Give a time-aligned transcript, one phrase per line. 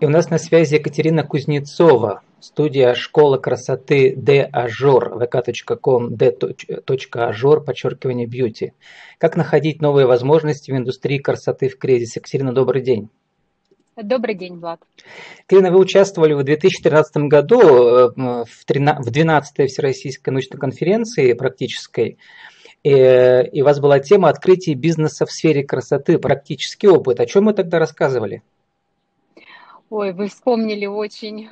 [0.00, 8.26] И у нас на связи Екатерина Кузнецова, студия «Школа красоты Д Ажор», vk.com, d.ажор, подчеркивание
[8.26, 8.72] бьюти.
[9.18, 12.16] Как находить новые возможности в индустрии красоты в кризис?
[12.16, 13.10] Екатерина, добрый день.
[14.02, 14.80] Добрый день, Влад.
[15.40, 22.16] Екатерина, вы участвовали в 2013 году э, в 12-й Всероссийской научной конференции практической,
[22.82, 27.20] э, и у вас была тема открытия бизнеса в сфере красоты, практический опыт.
[27.20, 28.42] О чем вы тогда рассказывали?
[29.90, 31.50] Ой, вы вспомнили очень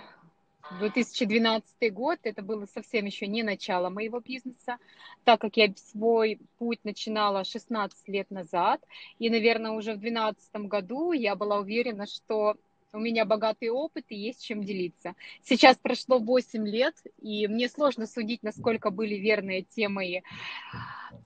[0.79, 4.77] 2012 год, это было совсем еще не начало моего бизнеса,
[5.25, 8.81] так как я свой путь начинала 16 лет назад,
[9.19, 12.55] и, наверное, уже в 2012 году я была уверена, что
[12.93, 15.17] у меня богатый опыт и есть чем делиться.
[15.43, 20.21] Сейчас прошло 8 лет, и мне сложно судить, насколько были верные те мои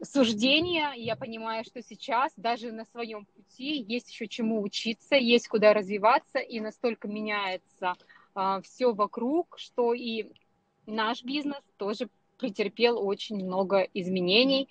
[0.03, 0.93] суждения.
[0.97, 6.39] Я понимаю, что сейчас даже на своем пути есть еще чему учиться, есть куда развиваться,
[6.39, 7.95] и настолько меняется
[8.35, 10.27] а, все вокруг, что и
[10.87, 14.69] наш бизнес тоже претерпел очень много изменений.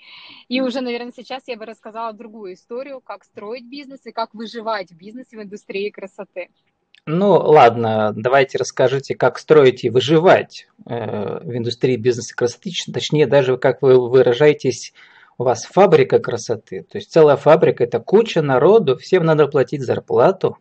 [0.49, 4.91] И уже, наверное, сейчас я бы рассказала другую историю, как строить бизнес и как выживать
[4.91, 6.49] в бизнесе в индустрии красоты.
[7.07, 13.57] Ну, ладно, давайте расскажите, как строить и выживать э, в индустрии бизнеса красоты, точнее, даже
[13.57, 14.93] как вы выражаетесь,
[15.37, 20.57] у вас фабрика красоты, то есть целая фабрика, это куча народу, всем надо платить зарплату,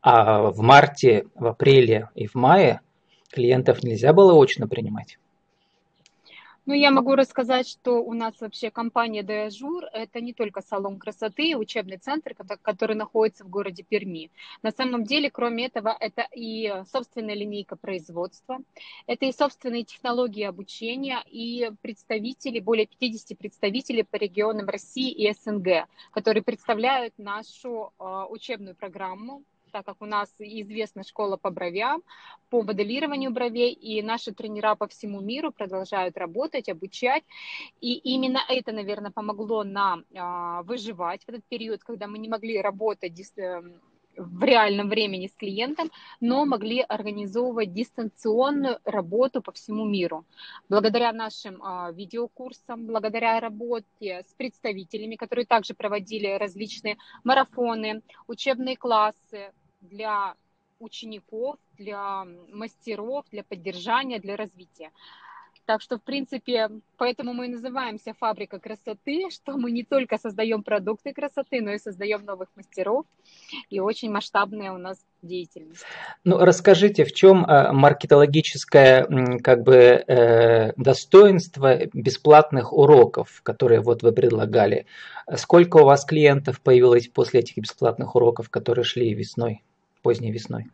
[0.00, 2.80] а в марте, в апреле и в мае
[3.32, 5.18] клиентов нельзя было очно принимать.
[6.66, 11.54] Ну, я могу рассказать, что у нас вообще компания Деажур– это не только салон красоты,
[11.58, 14.30] учебный центр, который находится в городе Перми.
[14.62, 18.60] На самом деле, кроме этого, это и собственная линейка производства,
[19.06, 25.86] это и собственные технологии обучения, и представители, более 50 представителей по регионам России и СНГ,
[26.12, 29.42] которые представляют нашу а, учебную программу
[29.74, 32.02] так как у нас известна школа по бровям,
[32.48, 37.24] по моделированию бровей, и наши тренера по всему миру продолжают работать, обучать.
[37.80, 42.60] И именно это, наверное, помогло нам а, выживать в этот период, когда мы не могли
[42.60, 43.80] работать эм,
[44.16, 50.24] в реальном времени с клиентом, но могли организовывать дистанционную работу по всему миру.
[50.68, 59.52] Благодаря нашим а, видеокурсам, благодаря работе с представителями, которые также проводили различные марафоны, учебные классы,
[59.84, 60.34] для
[60.78, 64.90] учеников, для мастеров, для поддержания, для развития.
[65.66, 66.68] Так что, в принципе,
[66.98, 71.78] поэтому мы и называемся фабрика красоты, что мы не только создаем продукты красоты, но и
[71.78, 73.06] создаем новых мастеров.
[73.70, 75.84] И очень масштабная у нас деятельность.
[76.22, 84.12] Ну, расскажите, в чем э, маркетологическое как бы э, достоинство бесплатных уроков, которые вот вы
[84.12, 84.84] предлагали?
[85.34, 89.62] Сколько у вас клиентов появилось после этих бесплатных уроков, которые шли весной?
[90.04, 90.66] Поздней весной?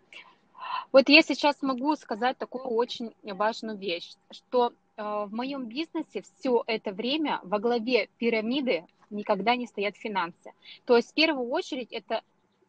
[0.92, 6.64] Вот я сейчас могу сказать такую очень важную вещь, что э, в моем бизнесе все
[6.66, 10.52] это время во главе пирамиды никогда не стоят финансы.
[10.84, 12.22] То есть в первую очередь это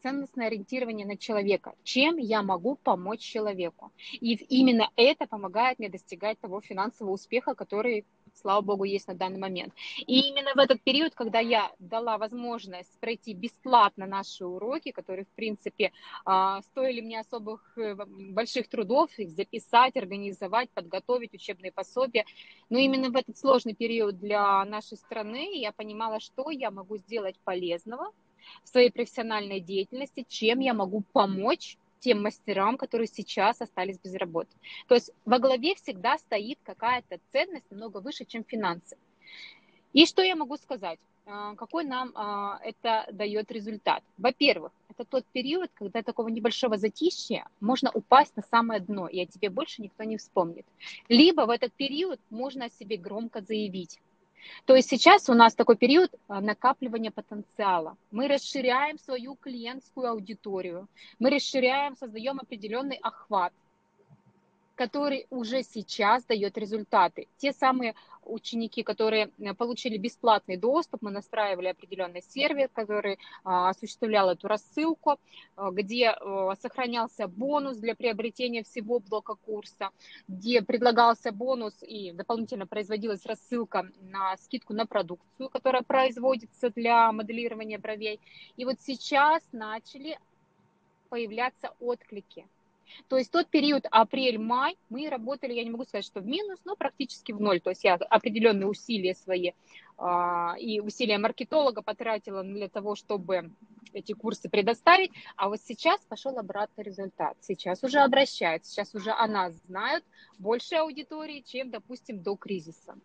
[0.03, 1.73] ценностное ориентирование на человека.
[1.83, 3.91] Чем я могу помочь человеку?
[4.11, 9.39] И именно это помогает мне достигать того финансового успеха, который слава богу, есть на данный
[9.39, 9.73] момент.
[9.99, 15.35] И именно в этот период, когда я дала возможность пройти бесплатно наши уроки, которые, в
[15.35, 15.91] принципе,
[16.25, 22.25] а, стоили мне особых э, больших трудов, их записать, организовать, подготовить учебные пособия,
[22.69, 27.37] но именно в этот сложный период для нашей страны я понимала, что я могу сделать
[27.43, 28.11] полезного
[28.63, 34.49] в своей профессиональной деятельности, чем я могу помочь тем мастерам, которые сейчас остались без работы.
[34.87, 38.97] То есть во главе всегда стоит какая-то ценность намного выше, чем финансы.
[39.93, 40.99] И что я могу сказать?
[41.25, 44.03] А, какой нам а, это дает результат?
[44.17, 49.25] Во-первых, это тот период, когда такого небольшого затишья можно упасть на самое дно, и о
[49.25, 50.65] тебе больше никто не вспомнит.
[51.09, 53.99] Либо в этот период можно о себе громко заявить.
[54.65, 57.97] То есть сейчас у нас такой период а, накапливания потенциала.
[58.11, 60.87] Мы расширяем свою клиентскую аудиторию,
[61.19, 63.53] мы расширяем, создаем определенный охват
[64.81, 67.27] который уже сейчас дает результаты.
[67.37, 67.93] Те самые
[68.23, 75.19] ученики, которые э, получили бесплатный доступ, мы настраивали определенный сервер, который а, осуществлял эту рассылку,
[75.55, 79.91] а, где э, сохранялся бонус для приобретения всего блока курса,
[80.27, 87.77] где предлагался бонус и дополнительно производилась рассылка на скидку на продукцию, которая производится для моделирования
[87.77, 88.19] бровей.
[88.57, 90.17] И вот сейчас начали
[91.09, 92.47] появляться отклики
[93.07, 96.75] то есть тот период апрель-май мы работали, я не могу сказать, что в минус, но
[96.75, 97.59] практически в ноль.
[97.59, 99.51] То есть я определенные усилия свои
[99.97, 103.51] а, и усилия маркетолога потратила для того, чтобы
[103.93, 107.37] эти курсы предоставить, а вот сейчас пошел обратный результат.
[107.41, 110.03] Сейчас уже обращаются, сейчас уже о нас знают
[110.39, 112.95] больше аудитории, чем, допустим, до кризиса.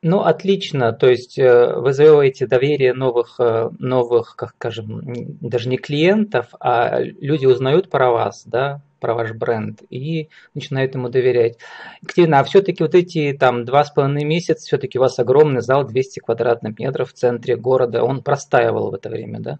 [0.00, 0.92] Ну, отлично.
[0.92, 5.02] То есть э, вы завоевываете доверие новых, э, новых, как скажем,
[5.40, 11.08] даже не клиентов, а люди узнают про вас, да, про ваш бренд и начинают ему
[11.08, 11.58] доверять.
[12.00, 15.84] Екатерина, а все-таки вот эти там два с половиной месяца, все-таки у вас огромный зал
[15.84, 19.58] 200 квадратных метров в центре города, он простаивал в это время, да?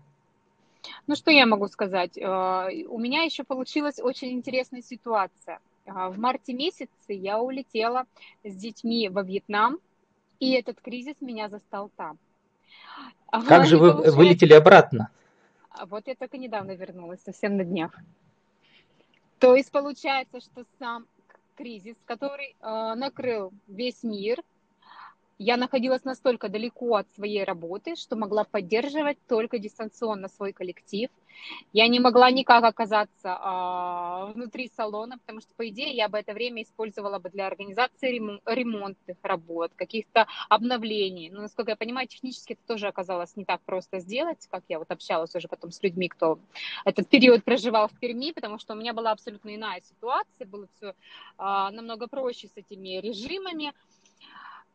[1.07, 2.17] Ну, что я могу сказать?
[2.17, 5.59] Э, у меня еще получилась очень интересная ситуация.
[5.85, 8.07] Э, в марте месяце я улетела
[8.45, 9.79] с детьми во Вьетнам,
[10.39, 12.19] и этот кризис меня застал там.
[13.31, 14.17] Как же вы получается...
[14.17, 15.11] вылетели обратно?
[15.71, 17.99] А вот я только недавно вернулась, совсем на днях.
[19.39, 21.07] То есть получается, что сам
[21.57, 24.43] кризис, который э, накрыл весь мир,
[25.43, 31.11] я находилась настолько далеко от своей работы, что могла поддерживать только дистанционно свой коллектив.
[31.73, 36.33] Я не могла никак оказаться а, внутри салона, потому что, по идее, я бы это
[36.33, 41.31] время использовала бы для организации ремонтных работ, каких-то обновлений.
[41.31, 44.91] Но, насколько я понимаю, технически это тоже оказалось не так просто сделать, как я вот
[44.91, 46.39] общалась уже потом с людьми, кто
[46.85, 50.95] этот период проживал в Перми, потому что у меня была абсолютно иная ситуация, было все
[51.37, 53.73] а, намного проще с этими режимами.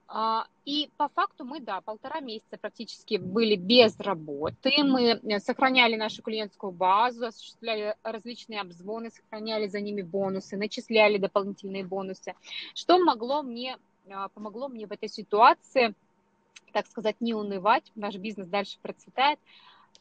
[0.09, 4.71] А, и по факту мы, да, полтора месяца практически были без работы.
[4.83, 11.83] Мы э, сохраняли нашу клиентскую базу, осуществляли различные обзвоны, сохраняли за ними бонусы, начисляли дополнительные
[11.83, 12.36] бонусы.
[12.74, 13.77] Что могло мне,
[14.09, 15.94] а, помогло мне в этой ситуации,
[16.71, 19.39] так сказать, не унывать, наш бизнес дальше процветает.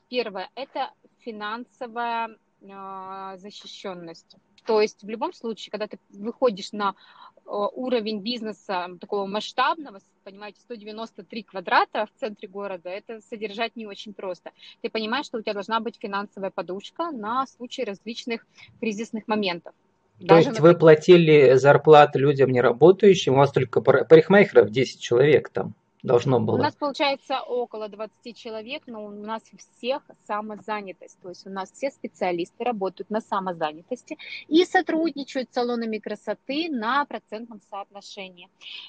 [0.09, 2.37] Первое– это финансовая
[2.70, 4.37] а, защищенность.
[4.67, 6.94] То есть в любом случае, когда ты выходишь на
[7.36, 14.13] Э, уровень бизнеса такого масштабного, понимаете, 193 квадрата в центре города, это содержать не очень
[14.13, 14.51] просто.
[14.83, 18.47] Ты понимаешь, что у тебя должна быть финансовая подушка на случай различных
[18.81, 19.75] кризисных моментов.
[20.19, 20.67] То Даже есть на...
[20.67, 25.75] вы платили зарплаты людям не работающим, у вас только парикмахеров 10 человек там?
[26.06, 26.56] Должно было?
[26.56, 29.43] У нас получается около 20 человек, но у нас
[29.76, 31.19] всех самозанятость.
[31.20, 34.17] То есть у нас все специалисты работают на самозанятости
[34.49, 38.49] и сотрудничают с салонами красоты на процентном соотношении.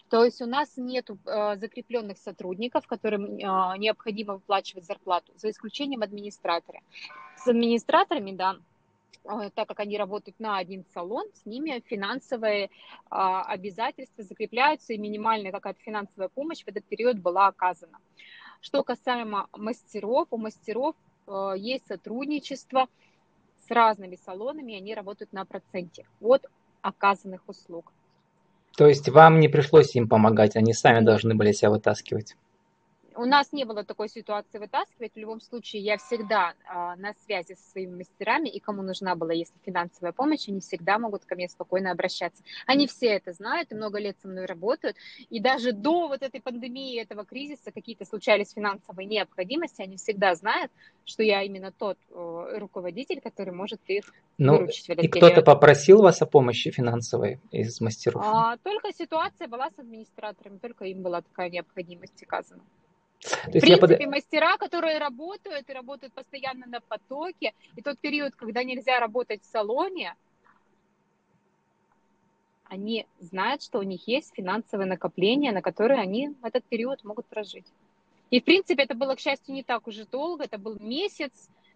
[0.09, 6.03] То есть у нас нет э, закрепленных сотрудников, которым э, необходимо выплачивать зарплату, за исключением
[6.03, 6.81] администратора.
[7.37, 8.57] С администраторами, да,
[9.55, 12.69] так как они работают на один салон, с ними финансовые
[13.09, 17.99] а, обязательства закрепляются, и минимальная какая-то финансовая помощь в этот период была оказана.
[18.61, 20.95] Что касаемо мастеров, у мастеров
[21.27, 22.87] э, есть сотрудничество
[23.67, 26.47] с разными салонами, они работают на проценте от
[26.81, 27.91] оказанных услуг.
[28.75, 32.35] То есть вам не пришлось им помогать, они сами должны были себя вытаскивать?
[33.17, 35.13] У нас не было такой ситуации вытаскивать.
[35.13, 39.33] В любом случае, я всегда э, на связи со своими мастерами, и кому нужна была,
[39.33, 42.43] если финансовая помощь, они всегда могут ко мне спокойно обращаться.
[42.67, 44.95] Они все это знают и много лет со мной работают.
[45.29, 50.71] И даже до вот этой пандемии, этого кризиса, какие-то случались финансовые необходимости, они всегда знают,
[51.03, 56.21] что я именно тот э, руководитель, который может их ну, выручить И кто-то попросил вас
[56.21, 58.21] о помощи финансовой из мастеров?
[58.23, 62.61] А, только ситуация была с администраторами, только им была такая необходимость оказана.
[63.21, 64.07] То в принципе, под...
[64.07, 69.45] мастера, которые работают и работают постоянно на потоке, и тот период, когда нельзя работать в
[69.45, 70.15] салоне,
[72.65, 77.25] они знают, что у них есть финансовые накопления, на которые они в этот период могут
[77.25, 77.65] прожить.
[78.29, 81.31] И, в принципе, это было, к счастью, не так уже долго, это был месяц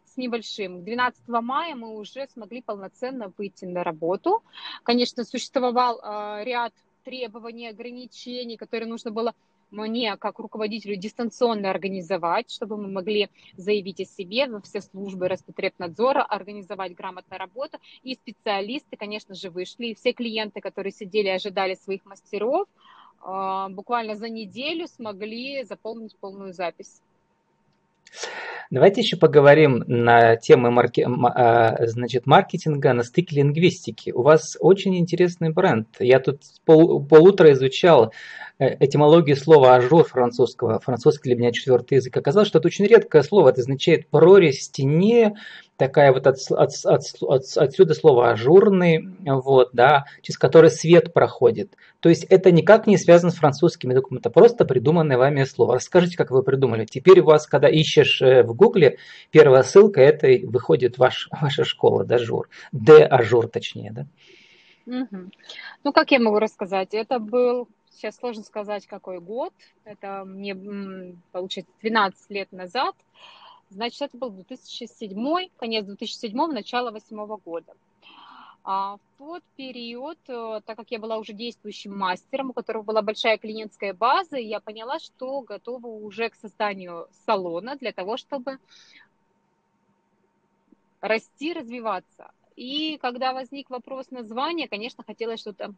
[0.06, 0.84] с небольшим.
[0.84, 4.44] 12 мая мы уже смогли полноценно выйти на работу.
[4.84, 6.74] Конечно, существовал э, ряд
[7.06, 9.34] требований, ограничений, которые нужно было
[9.72, 16.24] мне, как руководителю, дистанционно организовать, чтобы мы могли заявить о себе во все службы Роспотребнадзора,
[16.24, 17.80] организовать грамотную работу.
[18.04, 19.88] И специалисты, конечно же, вышли.
[19.88, 22.68] И все клиенты, которые сидели и ожидали своих мастеров,
[23.22, 27.02] а, буквально за неделю смогли заполнить полную запись.
[28.70, 31.06] Давайте еще поговорим на темы марки...
[31.36, 34.12] А, значит, маркетинга на стыке лингвистики.
[34.12, 35.88] У вас очень интересный бренд.
[36.00, 37.04] Я тут пол...
[37.04, 38.14] пол-утра изучал
[38.60, 40.80] э, этимологию слова ajour французского.
[40.80, 42.16] Французский для меня четвертый язык.
[42.16, 43.50] Оказалось, что это очень редкое слово.
[43.50, 45.36] Это означает прорезь в стене,
[45.82, 51.74] такая вот от, от, от, от, отсюда слово ажурный, вот, да, через который свет проходит.
[52.02, 55.76] То есть это никак не связано с французским языком, это просто придуманное вами слово.
[55.76, 56.86] Расскажите, как вы придумали.
[56.86, 58.98] Теперь у вас, когда ищешь э, в гугле,
[59.32, 64.08] первая ссылка, это выходит ваш, ваша школа, да, жур, Д ажур точнее, да?
[64.86, 65.32] Угу.
[65.84, 69.54] Ну, как я могу рассказать, это был сейчас сложно сказать, какой год.
[69.86, 70.56] Это мне,
[71.32, 72.96] получается, 12 лет назад.
[73.70, 77.74] Значит, это был 2007, конец 2007, начало 2008 года.
[78.64, 83.02] А в тот период, э, так как я была уже действующим мастером, у которого была
[83.02, 88.60] большая клиентская база, я поняла, что готова уже к созданию салона для того, чтобы
[91.00, 92.32] расти, развиваться.
[92.56, 95.74] И когда возник вопрос названия, конечно, хотелось что-то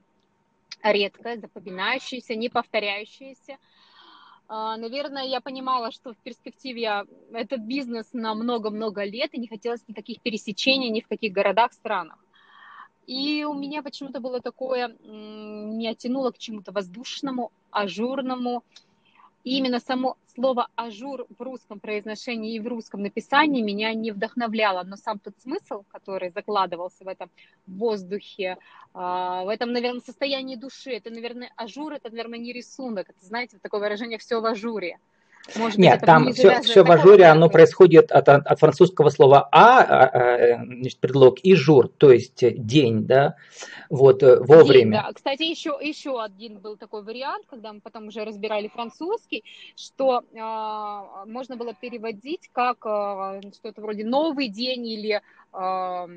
[0.84, 3.58] редкое, запоминающееся, не повторяющееся.
[4.50, 9.88] А, наверное, я понимала, что в перспективе этот бизнес на много-много лет, и не хотелось
[9.88, 12.23] никаких пересечений ни в каких городах, странах.
[13.08, 18.64] И у меня почему-то было такое, меня тянуло к чему-то воздушному, ажурному.
[19.44, 24.84] И именно само слово ажур в русском произношении и в русском написании меня не вдохновляло,
[24.84, 27.30] но сам тот смысл, который закладывался в этом
[27.68, 28.58] воздухе,
[28.94, 33.60] а, в этом, наверное, состоянии души, это, наверное, ажур, это, наверное, не рисунок, это, знаете,
[33.62, 34.98] такое выражение «все в ажуре».
[35.58, 39.82] Может Нет, быть, там все, все в ажуре, оно происходит от, от французского слова «à»,
[39.82, 43.36] а, а значит, предлог, и «jour», то есть день, да,
[43.90, 44.74] вот, э, вовремя.
[44.74, 45.12] День, да.
[45.14, 49.44] Кстати, еще, еще один был такой вариант, когда мы потом уже разбирали французский,
[49.76, 55.22] что э, можно было переводить как э, что-то вроде «новый день» или...
[55.54, 56.08] Э,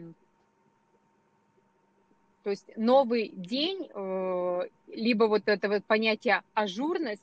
[2.45, 4.61] то есть новый день, э,
[4.95, 7.21] либо вот это вот понятие ажурность,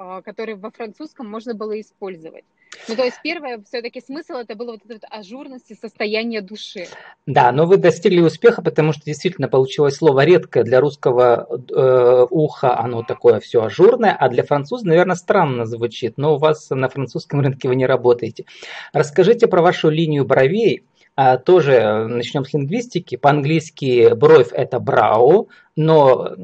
[0.00, 2.44] а, который во французском можно было использовать.
[2.86, 6.86] Ну, то есть первое, все-таки смысл это было вот эта вот ажурность и состояние души.
[7.26, 12.78] Да, но вы достигли успеха, потому что действительно получилось слово редкое для русского э, уха,
[12.78, 17.40] оно такое все ажурное, а для француза, наверное, странно звучит, но у вас на французском
[17.40, 18.44] рынке вы не работаете.
[18.92, 20.84] Расскажите про вашу линию бровей.
[21.20, 23.16] А, тоже э, начнем с лингвистики.
[23.16, 26.36] По-английски бровь это брау, но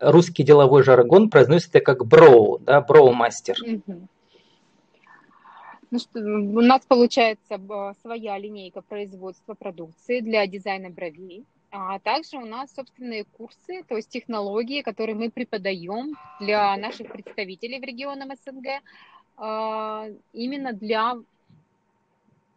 [0.00, 3.56] русский деловой жаргон произносится как броу, да, броу-мастер.
[5.92, 7.60] Ну что, у нас получается
[8.02, 11.44] своя линейка производства продукции для дизайна бровей.
[11.70, 17.78] А также у нас собственные курсы, то есть технологии, которые мы преподаем для наших представителей
[17.78, 18.82] в регионах СНГ,
[19.36, 21.14] а, именно для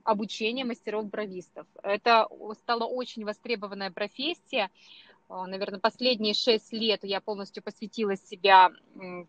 [0.09, 1.67] обучение мастеров-бровистов.
[1.83, 2.27] Это
[2.61, 4.69] стала очень востребованная профессия.
[5.29, 8.71] А, наверное, последние шесть лет я полностью посвятила себя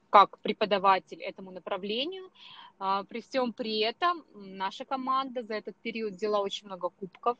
[0.08, 2.30] как преподаватель этому направлению.
[2.78, 7.36] А, при всем при этом наша команда за этот период взяла очень много кубков.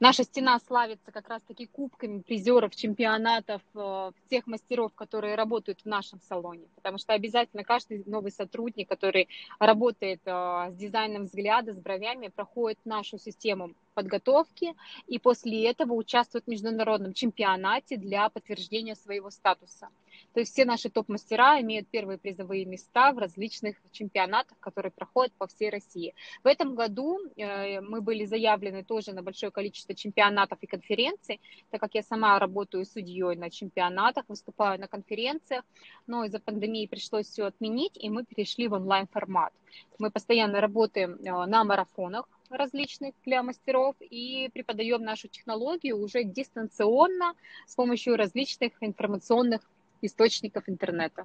[0.00, 6.20] Наша стена славится как раз-таки кубками призеров чемпионатов э, всех мастеров, которые работают в нашем
[6.20, 6.66] салоне.
[6.76, 9.28] Потому что обязательно каждый новый сотрудник, который
[9.58, 10.30] работает э,
[10.70, 14.76] с дизайном взгляда, с бровями, проходит нашу систему подготовки
[15.08, 19.88] и после этого участвует в международном чемпионате для подтверждения своего статуса.
[20.34, 25.46] То есть все наши топ-мастера имеют первые призовые места в различных чемпионатах, которые проходят по
[25.46, 26.14] всей России.
[26.44, 31.80] В этом году э, мы были заявлены тоже на большое количество чемпионатов и конференций, так
[31.80, 35.64] как я сама работаю судьей на чемпионатах, выступаю на конференциях,
[36.06, 39.52] но из-за пандемии пришлось все отменить, и мы перешли в онлайн-формат.
[39.98, 47.34] Мы постоянно работаем э, на марафонах, различных для мастеров и преподаем нашу технологию уже дистанционно
[47.66, 49.62] с помощью различных информационных
[50.02, 51.24] источников интернета.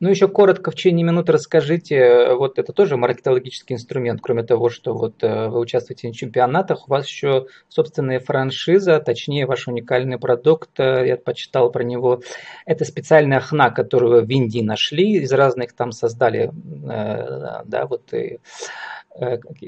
[0.00, 4.94] Ну, еще коротко в течение минуты расскажите, вот это тоже маркетологический инструмент, кроме того, что
[4.94, 10.78] вот э, вы участвуете в чемпионатах, у вас еще собственная франшиза, точнее ваш уникальный продукт,
[10.78, 12.22] э, я почитал про него,
[12.66, 18.38] это специальная хна, которую в Индии нашли, из разных там создали, э, да, вот и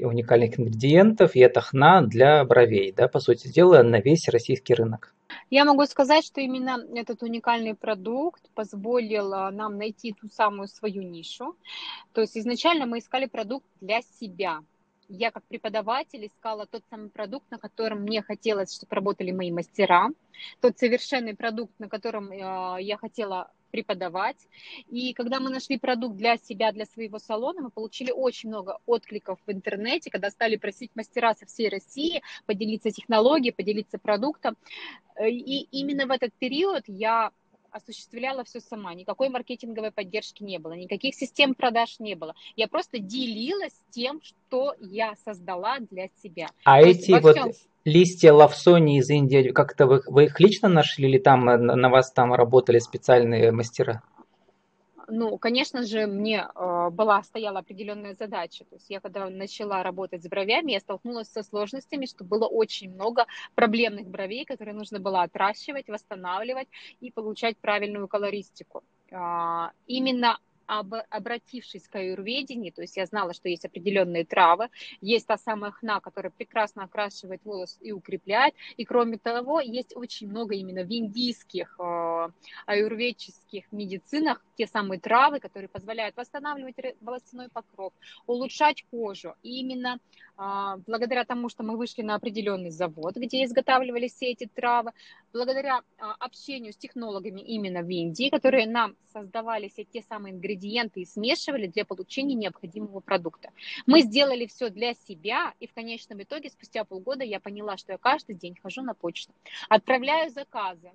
[0.01, 5.13] уникальных ингредиентов, и это хна для бровей, да, по сути дела, на весь российский рынок.
[5.51, 11.57] Я могу сказать, что именно этот уникальный продукт позволил нам найти ту самую свою нишу.
[12.13, 14.63] То есть изначально мы искали продукт для себя.
[15.09, 20.11] Я как преподаватель искала тот самый продукт, на котором мне хотелось, чтобы работали мои мастера,
[20.61, 24.37] тот совершенный продукт, на котором а, я хотела преподавать.
[24.89, 29.39] И когда мы нашли продукт для себя, для своего салона, мы получили очень много откликов
[29.47, 34.55] в интернете, когда стали просить мастера со всей России поделиться технологией, поделиться продуктом.
[35.15, 37.31] Э, и именно в этот период я
[37.71, 42.35] осуществляла все сама, никакой маркетинговой поддержки не было, никаких систем продаж не было.
[42.55, 46.47] Я просто делилась тем, что я создала для себя.
[46.63, 47.51] А То эти вот всем...
[47.85, 52.33] листья лавсони из Индии, как-то вы, вы их лично нашли или там на вас там
[52.33, 54.03] работали специальные мастера?
[55.07, 58.65] Ну, конечно же, мне э, была, стояла определенная задача.
[58.65, 62.93] То есть я когда начала работать с бровями, я столкнулась со сложностями, что было очень
[62.93, 66.67] много проблемных бровей, которые нужно было отращивать, восстанавливать
[66.99, 68.83] и получать правильную колористику.
[69.11, 70.39] Э, именно
[70.71, 74.69] об, обратившись к аюрведению, то есть я знала, что есть определенные травы,
[75.01, 80.29] есть та самая хна, которая прекрасно окрашивает волос и укрепляет, и кроме того, есть очень
[80.29, 82.29] много именно в индийских э,
[82.67, 87.91] аюрведических медицинах те самые травы, которые позволяют восстанавливать волосяной покров,
[88.25, 89.35] улучшать кожу.
[89.43, 89.99] И именно
[90.87, 94.91] благодаря тому, что мы вышли на определенный завод, где изготавливались все эти травы,
[95.33, 101.01] благодаря а, общению с технологами именно в Индии, которые нам создавали все те самые ингредиенты
[101.01, 103.51] и смешивали для получения необходимого продукта.
[103.85, 107.99] Мы сделали все для себя, и в конечном итоге спустя полгода я поняла, что я
[107.99, 109.33] каждый день хожу на почту,
[109.69, 110.91] отправляю заказы,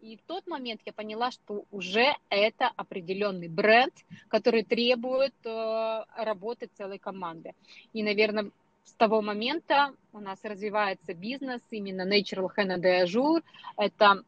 [0.00, 3.94] и в тот момент я поняла, что уже это определенный бренд,
[4.28, 7.54] который требует э, работы целой команды.
[7.92, 8.52] И, наверное,
[8.84, 13.42] с того момента у нас развивается бизнес, именно Natural Henna de Azur.
[13.76, 14.22] Это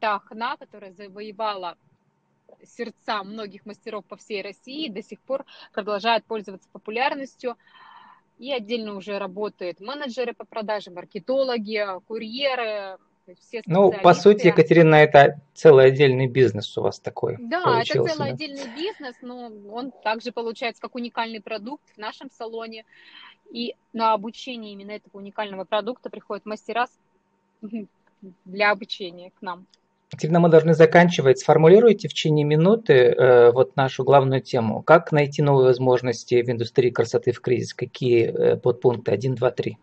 [0.00, 1.76] та хна, которая завоевала
[2.64, 7.56] сердца многих мастеров по всей России, до сих пор продолжает пользоваться популярностью.
[8.38, 12.98] И отдельно уже работают менеджеры по продаже, маркетологи, курьеры,
[13.34, 17.36] все ну, по сути, Екатерина, это целый отдельный бизнес у вас такой.
[17.40, 18.34] Да, получился, это целый да?
[18.34, 22.84] отдельный бизнес, но он также получается как уникальный продукт в нашем салоне.
[23.50, 26.86] И на обучение именно этого уникального продукта приходят мастера
[28.44, 29.66] для обучения к нам.
[30.12, 31.40] Екатерина, мы должны заканчивать.
[31.40, 34.82] Сформулируйте в течение минуты э, вот нашу главную тему.
[34.82, 37.74] Как найти новые возможности в индустрии красоты в кризис?
[37.74, 39.10] Какие э, подпункты?
[39.10, 39.78] Один, два, три.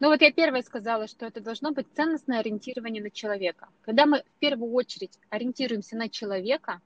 [0.00, 3.68] Ну вот я первая сказала, что это должно быть ценностное ориентирование на человека.
[3.82, 6.80] Когда мы в первую очередь ориентируемся на человека,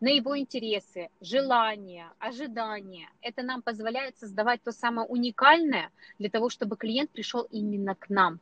[0.00, 6.76] на его интересы, желания, ожидания, это нам позволяет создавать то самое уникальное для того, чтобы
[6.76, 8.40] клиент пришел именно к нам.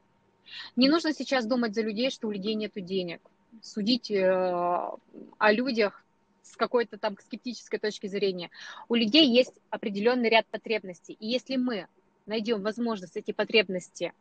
[0.76, 3.20] Не нужно сейчас думать за людей, что у людей нет денег.
[3.62, 6.04] Судить э, о людях
[6.42, 8.50] с какой-то там скептической точки зрения.
[8.88, 11.16] У людей есть определенный ряд потребностей.
[11.20, 11.87] И если мы
[12.26, 14.12] найдем возможность эти потребности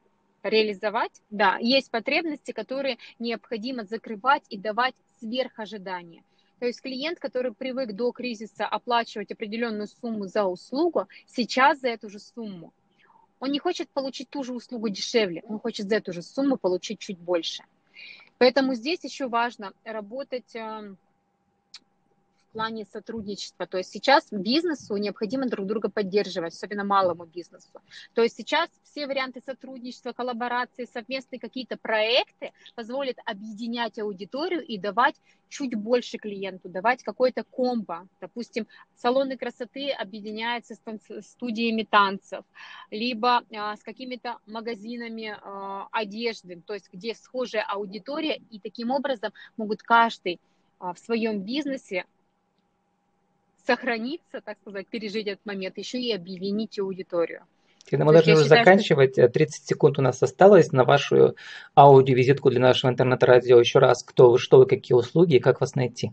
[0.43, 6.23] реализовать, да, есть потребности, которые необходимо закрывать и давать сверх ожидания.
[6.59, 12.09] То есть клиент, который привык до кризиса оплачивать определенную сумму за услугу, сейчас за эту
[12.09, 12.73] же сумму,
[13.39, 16.99] он не хочет получить ту же услугу дешевле, он хочет за эту же сумму получить
[16.99, 17.63] чуть больше.
[18.39, 20.97] Поэтому здесь еще важно работать эм,
[22.57, 23.67] плане сотрудничества.
[23.67, 27.81] То есть сейчас бизнесу необходимо друг друга поддерживать, особенно малому бизнесу.
[28.15, 35.13] То есть сейчас все варианты сотрудничества, коллаборации, совместные какие-то проекты позволят объединять аудиторию и давать
[35.49, 38.07] чуть больше клиенту, давать какой-то комбо.
[38.19, 38.65] Допустим,
[38.95, 42.43] салоны красоты объединяются с студиями танцев,
[42.89, 49.31] либо а, с какими-то магазинами а, одежды, то есть где схожая аудитория, и таким образом
[49.57, 50.39] могут каждый
[50.79, 52.05] а, в своем бизнесе
[53.67, 57.43] сохраниться, так сказать, пережить этот момент, еще и объединить аудиторию.
[57.89, 59.67] Когда мы должны уже считаю, заканчивать, 30 что...
[59.67, 61.35] секунд у нас осталось на вашу
[61.75, 63.59] аудиовизитку для нашего интернет-радио.
[63.59, 66.11] Еще раз, кто вы, что вы, какие услуги и как вас найти?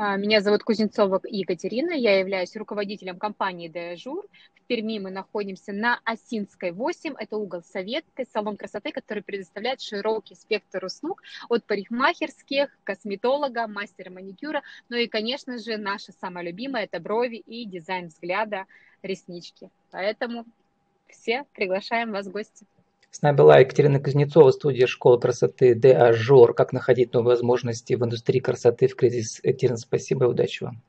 [0.00, 4.28] А, меня зовут Кузнецова Екатерина, я являюсь руководителем компании «Деажур».
[4.54, 10.36] В Перми мы находимся на Осинской 8, это угол Советской, салон красоты, который предоставляет широкий
[10.36, 17.00] спектр услуг от парикмахерских, косметолога, мастера маникюра, ну и, конечно же, наша самая любимая– это
[17.00, 18.66] брови и дизайн взгляда,
[19.02, 19.68] реснички.
[19.90, 20.44] Поэтому
[21.08, 22.66] все приглашаем вас в гости.
[23.10, 26.54] С нами была Екатерина Кузнецова, студия школы красоты Де Ажур.
[26.54, 29.40] Как находить новые возможности в индустрии красоты в кризис.
[29.42, 30.82] Екатерина, спасибо и удачи вам.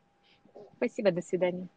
[0.78, 1.68] Спасибо, до свидания.